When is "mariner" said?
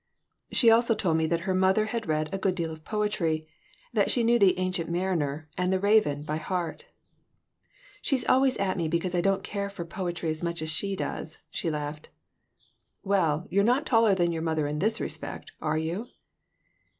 4.89-5.47